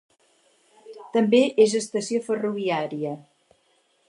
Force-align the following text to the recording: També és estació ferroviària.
També 1.17 1.43
és 1.67 1.77
estació 1.83 2.25
ferroviària. 2.31 3.17